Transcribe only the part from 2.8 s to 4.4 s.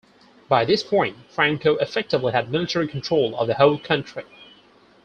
control of the whole country.